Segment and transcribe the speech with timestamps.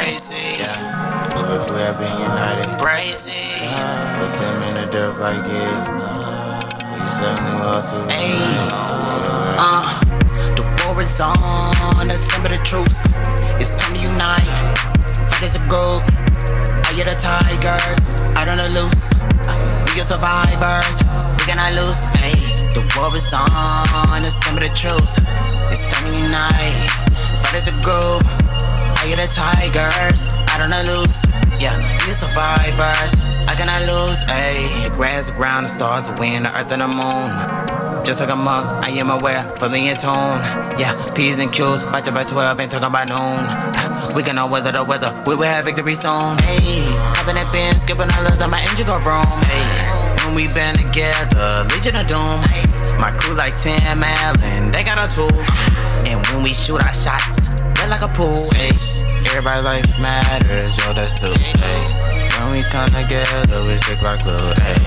[0.00, 0.58] Brazy.
[0.58, 1.36] Yeah.
[1.36, 3.68] So if we have been united, Brazy.
[4.16, 5.76] with them in the dirt like it,
[6.96, 8.08] we certainly will also.
[8.08, 8.32] Hey.
[9.60, 10.00] Uh,
[10.56, 12.08] the war is on.
[12.08, 13.04] Assemble the troops.
[13.60, 14.48] It's time to unite.
[15.28, 16.00] Fight as a group.
[16.88, 18.00] I hear the tigers.
[18.34, 19.12] I don't know loose.
[19.92, 20.96] We are survivors.
[21.36, 22.00] We cannot lose.
[22.16, 22.40] Hey,
[22.72, 24.24] the war is on.
[24.24, 25.20] Assemble the troops.
[25.68, 26.88] It's time to unite.
[27.44, 28.24] Fight as a group.
[29.00, 30.28] I hear the tigers.
[30.52, 31.24] I don't know lose.
[31.56, 31.72] Yeah,
[32.04, 33.16] we are survivors.
[33.48, 34.20] I cannot lose.
[34.28, 38.04] Hey, the grass, the ground, the stars, the wind, the earth, and the moon.
[38.04, 40.36] Just like a monk, I am aware, fully in tune.
[40.76, 43.40] Yeah, P's and Q's, by to by 12, ain't talking about noon.
[44.14, 46.36] We can all weather the weather, we will have victory soon.
[46.38, 46.82] Hey,
[47.16, 49.24] having it been skipping all of them, my engine go vroom.
[49.48, 52.40] Hey, when we been together, Legion of Doom.
[53.00, 55.32] My crew like Tim Allen, they got a tool.
[56.04, 57.49] And when we shoot our shots,
[57.90, 58.38] like a pool.
[59.26, 61.34] Everybody life matters, yo, that's true.
[61.34, 61.82] Hey,
[62.38, 64.38] when we come together, we stick like glue.
[64.62, 64.78] Hey.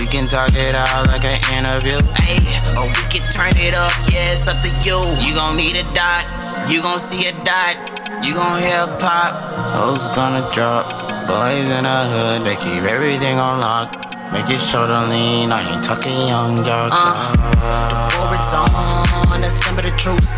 [0.00, 2.00] We can talk it out like an interview.
[2.16, 2.40] Hey,
[2.78, 4.98] or we can turn it up, yeah, it's up to you.
[5.20, 6.24] You gon' need a dot,
[6.70, 7.76] you gon' see a dot,
[8.24, 9.34] you gon' hear a pop.
[9.76, 10.88] Hoes gonna drop,
[11.28, 13.92] boys in the hood, they keep everything on lock.
[14.32, 16.92] Make it your shoulder lean, I ain't talking young dog.
[16.92, 20.32] Uh, the war is on, assemble the troops.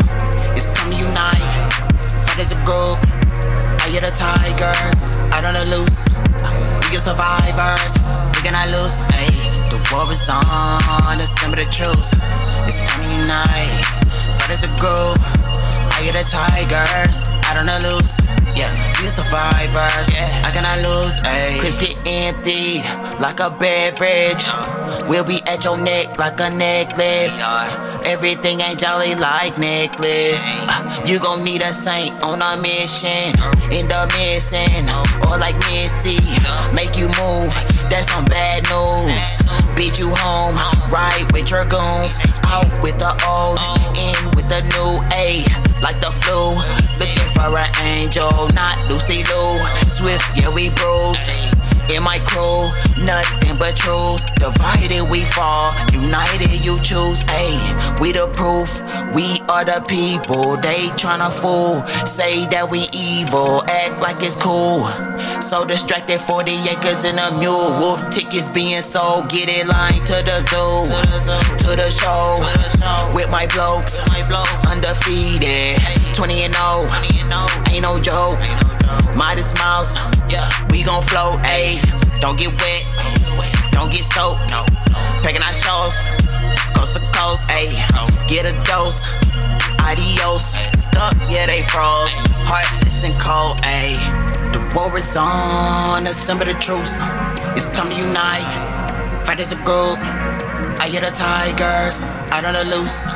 [0.57, 1.90] It's time to unite,
[2.41, 2.97] as a group.
[3.81, 4.97] I hear the tigers,
[5.29, 6.09] I don't know loose.
[6.89, 7.93] We are survivors,
[8.33, 8.97] we cannot lose.
[9.13, 9.29] Hey,
[9.69, 12.13] the war is on, assemble the troops.
[12.65, 13.85] It's time to unite,
[14.41, 15.21] fight as a group.
[15.93, 18.17] I hear the tigers, I don't know lose.
[18.57, 20.41] Yeah, we are survivors, Yeah.
[20.43, 21.19] I cannot lose.
[21.21, 22.83] Hey, Crips get emptied
[23.21, 24.49] like a beverage.
[25.07, 27.41] We'll be at your neck like a necklace.
[28.05, 30.45] Everything ain't jolly like necklace.
[30.47, 33.33] Uh, you gon' need a saint on a mission.
[33.71, 34.87] In the missing,
[35.27, 36.19] or like Missy.
[36.75, 37.53] Make you move,
[37.89, 39.75] that's some bad news.
[39.75, 40.55] Beat you home,
[40.91, 42.17] right with your goons.
[42.43, 43.59] Out with the old,
[43.97, 44.91] in with the new.
[45.15, 45.43] A
[45.81, 46.55] like the flu.
[46.99, 49.59] Looking for an angel, not Lucy Liu.
[49.89, 51.70] Swift, yeah, we bruise.
[51.91, 52.71] In my crew,
[53.03, 54.23] nothing but truths.
[54.39, 57.21] Divided we fall, united you choose.
[57.25, 58.79] Ayy, we the proof,
[59.13, 60.55] we are the people.
[60.55, 64.87] They tryna fool, say that we evil, act like it's cool.
[65.41, 67.71] So distracted, 40 acres in a mule.
[67.79, 72.39] Wolf tickets being sold, get it line to the zoo, to the show.
[73.13, 73.99] With my blokes,
[74.71, 75.81] undefeated,
[76.15, 76.87] 20 and 0,
[77.67, 78.39] ain't no joke.
[79.15, 79.95] Modest mouse,
[80.81, 81.77] we gon' float, ayy.
[82.19, 82.83] Don't get wet,
[83.71, 84.65] don't get soaked, no.
[85.21, 85.93] Packing our shows,
[86.73, 87.77] coast to coast, ayy.
[88.27, 89.03] Get a dose,
[89.77, 90.57] adios.
[90.81, 92.09] Stuck, yeah, they froze.
[92.49, 94.01] Heartless and cold, ayy.
[94.53, 96.97] The war is on, assemble the troops.
[97.55, 99.99] It's time to unite, fight as a group.
[100.81, 103.11] I hear the tigers, I don't know loose.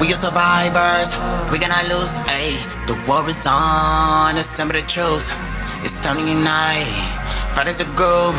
[0.00, 1.14] We are survivors,
[1.52, 2.16] we gonna lose.
[2.34, 5.30] Ayy, the war is on, assemble the troops.
[5.84, 6.90] It's time to unite,
[7.54, 8.34] fight as a group.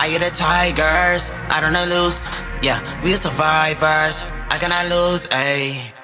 [0.00, 2.26] I hear the tigers, I don't know lose.
[2.62, 5.26] Yeah, we are survivors, I cannot lose.
[5.28, 5.97] Ayy.